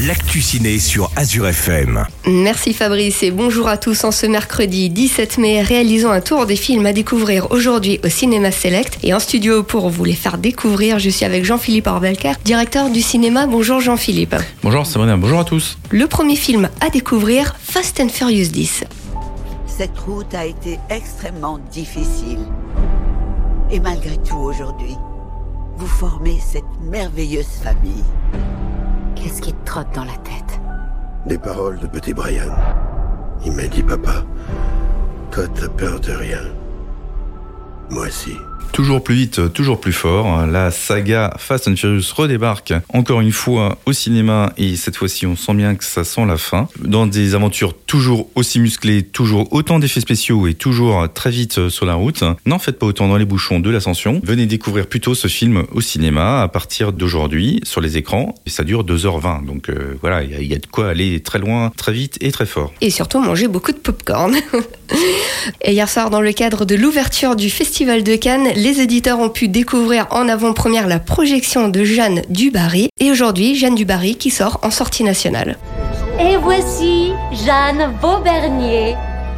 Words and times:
l'actu 0.00 0.40
ciné 0.40 0.78
sur 0.78 1.10
Azure 1.16 1.48
FM. 1.48 2.06
Merci 2.26 2.72
Fabrice 2.72 3.22
et 3.22 3.30
bonjour 3.30 3.68
à 3.68 3.76
tous 3.76 4.04
en 4.04 4.10
ce 4.10 4.26
mercredi 4.26 4.90
17 4.90 5.38
mai. 5.38 5.62
Réalisons 5.62 6.10
un 6.10 6.20
tour 6.20 6.46
des 6.46 6.56
films 6.56 6.86
à 6.86 6.92
découvrir 6.92 7.50
aujourd'hui 7.50 8.00
au 8.04 8.08
Cinéma 8.08 8.50
Select 8.50 8.98
et 9.02 9.14
en 9.14 9.20
studio 9.20 9.62
pour 9.62 9.90
vous 9.90 10.04
les 10.04 10.14
faire 10.14 10.38
découvrir. 10.38 10.98
Je 10.98 11.10
suis 11.10 11.24
avec 11.24 11.44
Jean-Philippe 11.44 11.86
Orbelker, 11.86 12.32
directeur 12.44 12.90
du 12.90 13.02
cinéma. 13.02 13.46
Bonjour 13.46 13.80
Jean-Philippe. 13.80 14.34
Bonjour 14.62 14.86
Sabrina, 14.86 15.16
bonjour 15.16 15.40
à 15.40 15.44
tous. 15.44 15.78
Le 15.90 16.06
premier 16.06 16.36
film 16.36 16.68
à 16.80 16.90
découvrir, 16.90 17.54
Fast 17.62 18.00
and 18.00 18.08
Furious 18.08 18.48
10. 18.48 18.84
Cette 19.66 19.98
route 19.98 20.34
a 20.34 20.46
été 20.46 20.78
extrêmement 20.90 21.58
difficile. 21.70 22.38
Et 23.70 23.80
malgré 23.80 24.16
tout 24.18 24.36
aujourd'hui, 24.36 24.96
vous 25.76 25.86
formez 25.86 26.38
cette 26.40 26.64
merveilleuse 26.90 27.46
famille. 27.62 28.04
Dans 29.72 30.04
la 30.04 30.12
tête 30.18 30.60
Des 31.24 31.38
paroles 31.38 31.78
de 31.78 31.86
petit 31.86 32.12
Brian. 32.12 32.54
Il 33.42 33.52
m'a 33.52 33.66
dit, 33.68 33.82
papa, 33.82 34.22
toi 35.30 35.44
t'as 35.48 35.68
peur 35.68 35.98
de 35.98 36.12
rien. 36.12 36.42
Moi 37.88 38.04
aussi. 38.04 38.36
Toujours 38.72 39.04
plus 39.04 39.14
vite, 39.14 39.52
toujours 39.52 39.78
plus 39.78 39.92
fort. 39.92 40.46
La 40.46 40.70
saga 40.70 41.34
Fast 41.36 41.68
and 41.68 41.76
Furious 41.76 42.14
redébarque 42.16 42.72
encore 42.88 43.20
une 43.20 43.30
fois 43.30 43.78
au 43.84 43.92
cinéma 43.92 44.54
et 44.56 44.76
cette 44.76 44.96
fois-ci 44.96 45.26
on 45.26 45.36
sent 45.36 45.52
bien 45.52 45.74
que 45.74 45.84
ça 45.84 46.04
sent 46.04 46.24
la 46.24 46.38
fin. 46.38 46.68
Dans 46.80 47.06
des 47.06 47.34
aventures 47.34 47.74
toujours 47.76 48.28
aussi 48.34 48.60
musclées, 48.60 49.02
toujours 49.02 49.52
autant 49.52 49.78
d'effets 49.78 50.00
spéciaux 50.00 50.46
et 50.46 50.54
toujours 50.54 51.06
très 51.12 51.30
vite 51.30 51.68
sur 51.68 51.84
la 51.84 51.94
route. 51.94 52.24
N'en 52.46 52.58
faites 52.58 52.78
pas 52.78 52.86
autant 52.86 53.08
dans 53.08 53.18
les 53.18 53.26
bouchons 53.26 53.60
de 53.60 53.68
l'ascension. 53.68 54.22
Venez 54.24 54.46
découvrir 54.46 54.86
plutôt 54.86 55.14
ce 55.14 55.28
film 55.28 55.64
au 55.72 55.82
cinéma 55.82 56.40
à 56.40 56.48
partir 56.48 56.94
d'aujourd'hui 56.94 57.60
sur 57.64 57.82
les 57.82 57.98
écrans 57.98 58.34
et 58.46 58.50
ça 58.50 58.64
dure 58.64 58.84
2h20. 58.84 59.44
Donc 59.44 59.68
euh, 59.68 59.98
voilà, 60.00 60.22
il 60.22 60.42
y, 60.42 60.46
y, 60.46 60.54
a 60.54 60.58
de 60.58 60.66
quoi 60.66 60.88
aller 60.88 61.20
très 61.20 61.38
loin, 61.38 61.70
très 61.76 61.92
vite 61.92 62.16
et 62.22 62.32
très 62.32 62.46
fort. 62.46 62.72
Et 62.80 62.88
surtout 62.88 63.20
manger 63.20 63.48
beaucoup 63.48 63.72
de 63.72 63.78
popcorn. 63.78 64.34
et 65.62 65.72
hier 65.72 65.88
soir 65.88 66.10
dans 66.10 66.20
le 66.20 66.32
cadre 66.32 66.64
de 66.64 66.74
l'ouverture 66.74 67.36
du 67.36 67.50
Festival 67.50 68.02
de 68.02 68.16
Cannes, 68.16 68.48
les 68.56 68.80
éditeurs 68.80 69.18
ont 69.18 69.28
pu 69.28 69.48
découvrir 69.48 70.06
en 70.10 70.28
avant-première 70.28 70.86
la 70.86 70.98
projection 70.98 71.68
de 71.68 71.84
Jeanne 71.84 72.22
Dubarry. 72.28 72.88
Et 73.00 73.10
aujourd'hui, 73.10 73.54
Jeanne 73.54 73.74
Dubarry 73.74 74.16
qui 74.16 74.30
sort 74.30 74.58
en 74.62 74.70
sortie 74.70 75.04
nationale. 75.04 75.56
Et 76.20 76.36
voici 76.36 77.12
Jeanne 77.44 77.92
Vaubernier, 78.00 78.94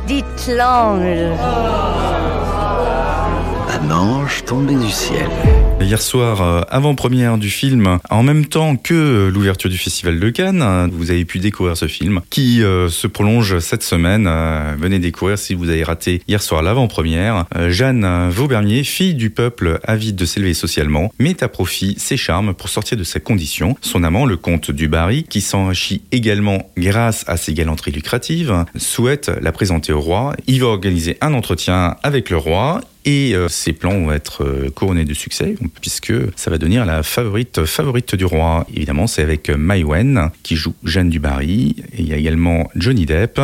dite 0.07 0.49
l'ange. 0.49 1.33
Un 3.71 3.91
ange 3.91 4.45
tombé 4.45 4.75
du 4.75 4.91
ciel. 4.91 5.29
Hier 5.85 6.01
soir, 6.01 6.41
euh, 6.41 6.63
avant-première 6.71 7.37
du 7.37 7.51
film, 7.51 7.99
en 8.09 8.23
même 8.23 8.47
temps 8.47 8.77
que 8.77 9.29
l'ouverture 9.29 9.69
du 9.69 9.77
Festival 9.77 10.19
de 10.19 10.31
Cannes, 10.31 10.89
vous 10.91 11.11
avez 11.11 11.27
pu 11.27 11.41
découvrir 11.41 11.77
ce 11.77 11.89
film 11.89 12.23
qui 12.31 12.63
euh, 12.63 12.89
se 12.89 13.07
prolonge 13.07 13.59
cette 13.59 13.83
semaine. 13.83 14.27
Euh, 14.27 14.75
venez 14.79 14.99
découvrir 14.99 15.39
si 15.39 15.53
vous 15.53 15.69
avez 15.69 15.85
raté 15.85 16.23
hier 16.27 16.41
soir 16.41 16.63
l'avant-première. 16.63 17.45
Jeanne 17.69 18.31
Vaubernier, 18.31 18.83
fille 18.83 19.15
du 19.15 19.29
peuple 19.29 19.79
avide 19.85 20.17
de 20.17 20.25
s'élever 20.25 20.55
socialement, 20.55 21.13
met 21.19 21.43
à 21.43 21.49
profit 21.49 21.97
ses 21.99 22.17
charmes 22.17 22.55
pour 22.55 22.71
sortir 22.71 22.97
de 22.97 23.05
sa 23.05 23.21
condition. 23.21 23.77
Son 23.83 24.05
amant, 24.05 24.25
le 24.25 24.39
comte 24.39 24.71
du 24.71 24.89
Barry, 24.89 25.25
qui 25.25 25.43
s'enrichit 25.43 26.01
également 26.13 26.71
grâce 26.79 27.25
à 27.29 27.37
ses 27.37 27.53
galanteries 27.53 27.93
lucratives, 27.93 28.65
souhaite 28.75 29.31
la 29.43 29.53
présenter 29.53 29.93
au 29.93 30.01
roi. 30.01 30.35
Il 30.47 30.63
va 30.63 30.69
organiser 30.69 31.19
un 31.21 31.35
entretien 31.35 31.97
avec 32.03 32.31
le 32.31 32.39
roi 32.39 32.81
et 33.05 33.35
euh, 33.35 33.49
ces 33.49 33.73
plans 33.73 33.99
vont 33.99 34.13
être 34.13 34.45
euh, 34.45 34.71
couronnés 34.71 35.05
de 35.05 35.15
succès 35.15 35.55
puisque 35.81 36.13
ça 36.37 36.51
va 36.51 36.59
devenir 36.59 36.85
la 36.85 37.03
favorite 37.03 37.65
favorite 37.65 38.15
du 38.15 38.25
roi. 38.25 38.67
Évidemment, 38.75 39.07
c'est 39.07 39.23
avec 39.23 39.51
Mai 39.51 39.85
Wen 39.85 40.31
qui 40.43 40.57
joue 40.57 40.75
Jeanne 40.85 41.11
du 41.11 41.19
Barry 41.19 41.77
et 41.93 42.01
il 42.01 42.09
y 42.09 42.13
a 42.13 42.17
également 42.17 42.71
Johnny 42.75 43.07
Depp. 43.07 43.41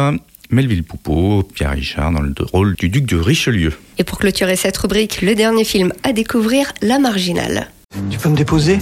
Melville 0.53 0.83
Poupeau, 0.83 1.45
Pierre 1.45 1.71
Richard 1.71 2.11
dans 2.11 2.21
le 2.21 2.35
rôle 2.53 2.75
du 2.75 2.89
duc 2.89 3.07
de 3.07 3.17
Richelieu. 3.17 3.73
Et 3.99 4.05
pour 4.05 4.19
clôturer 4.19 4.57
cette 4.57 4.77
rubrique, 4.79 5.23
le 5.23 5.37
dernier 5.37 5.65
film 5.65 5.93
à 6.03 6.13
découvrir, 6.13 6.73
La 6.83 6.99
Marginale. 6.99 7.69
Tu 8.11 8.19
peux 8.19 8.29
me 8.29 8.37
déposer? 8.37 8.79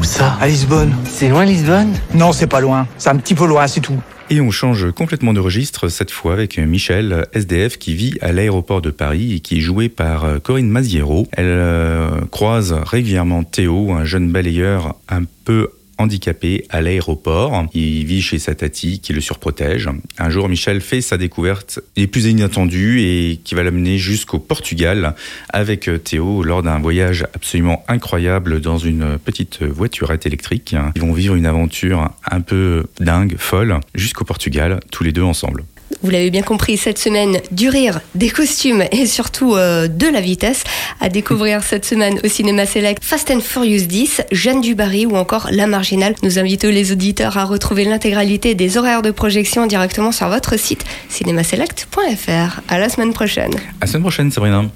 Où 0.00 0.04
ça? 0.04 0.38
À 0.40 0.48
Lisbonne. 0.48 0.94
C'est 1.04 1.28
loin 1.28 1.44
Lisbonne? 1.44 1.92
Non, 2.14 2.32
c'est 2.32 2.46
pas 2.46 2.60
loin. 2.60 2.88
C'est 2.96 3.10
un 3.10 3.16
petit 3.16 3.34
peu 3.34 3.46
loin, 3.46 3.66
c'est 3.66 3.80
tout. 3.80 4.00
Et 4.28 4.40
on 4.40 4.50
change 4.50 4.90
complètement 4.90 5.32
de 5.32 5.38
registre, 5.38 5.88
cette 5.88 6.10
fois 6.10 6.32
avec 6.32 6.58
Michel, 6.58 7.26
SDF, 7.32 7.78
qui 7.78 7.94
vit 7.94 8.18
à 8.20 8.32
l'aéroport 8.32 8.82
de 8.82 8.90
Paris 8.90 9.34
et 9.34 9.40
qui 9.40 9.58
est 9.58 9.60
joué 9.60 9.88
par 9.88 10.42
Corinne 10.42 10.68
Maziero. 10.68 11.28
Elle 11.30 11.44
euh, 11.46 12.20
croise 12.32 12.72
régulièrement 12.72 13.44
Théo, 13.44 13.92
un 13.92 14.04
jeune 14.04 14.32
balayeur 14.32 14.96
un 15.08 15.22
peu 15.44 15.70
handicapé 15.98 16.64
à 16.70 16.80
l'aéroport. 16.80 17.66
Il 17.74 18.04
vit 18.04 18.22
chez 18.22 18.38
sa 18.38 18.54
tati 18.54 19.00
qui 19.00 19.12
le 19.12 19.20
surprotège. 19.20 19.88
Un 20.18 20.30
jour, 20.30 20.48
Michel 20.48 20.80
fait 20.80 21.00
sa 21.00 21.16
découverte 21.16 21.80
les 21.96 22.06
plus 22.06 22.26
inattendues 22.26 23.00
et 23.00 23.40
qui 23.42 23.54
va 23.54 23.62
l'amener 23.62 23.98
jusqu'au 23.98 24.38
Portugal 24.38 25.14
avec 25.50 25.90
Théo 26.04 26.42
lors 26.42 26.62
d'un 26.62 26.78
voyage 26.78 27.26
absolument 27.34 27.84
incroyable 27.88 28.60
dans 28.60 28.78
une 28.78 29.18
petite 29.18 29.62
voiturette 29.62 30.26
électrique. 30.26 30.74
Ils 30.94 31.02
vont 31.02 31.12
vivre 31.12 31.34
une 31.34 31.46
aventure 31.46 32.10
un 32.30 32.40
peu 32.40 32.84
dingue, 33.00 33.36
folle, 33.38 33.80
jusqu'au 33.94 34.24
Portugal, 34.24 34.80
tous 34.90 35.04
les 35.04 35.12
deux 35.12 35.22
ensemble. 35.22 35.64
Vous 36.02 36.10
l'avez 36.10 36.30
bien 36.30 36.42
compris, 36.42 36.76
cette 36.76 36.98
semaine, 36.98 37.38
du 37.50 37.68
rire, 37.68 38.00
des 38.14 38.30
costumes 38.30 38.84
et 38.92 39.06
surtout 39.06 39.54
euh, 39.54 39.88
de 39.88 40.06
la 40.06 40.20
vitesse. 40.20 40.62
À 41.00 41.08
découvrir 41.08 41.62
cette 41.62 41.84
semaine 41.84 42.18
au 42.24 42.28
Cinéma 42.28 42.66
Select 42.66 43.02
Fast 43.02 43.30
and 43.30 43.40
Furious 43.40 43.86
10, 43.86 44.22
Jeanne 44.32 44.60
Dubarry 44.60 45.06
ou 45.06 45.16
encore 45.16 45.48
La 45.50 45.66
Marginale. 45.66 46.14
Nous 46.22 46.38
invitons 46.38 46.68
les 46.68 46.92
auditeurs 46.92 47.38
à 47.38 47.44
retrouver 47.44 47.84
l'intégralité 47.84 48.54
des 48.54 48.76
horaires 48.76 49.02
de 49.02 49.10
projection 49.10 49.66
directement 49.66 50.12
sur 50.12 50.28
votre 50.28 50.58
site 50.58 50.84
cinémaselect.fr. 51.08 52.60
À 52.68 52.78
la 52.78 52.88
semaine 52.88 53.12
prochaine. 53.12 53.54
À 53.80 53.86
la 53.86 53.86
semaine 53.86 54.02
prochaine, 54.02 54.30
Sabrina. 54.30 54.66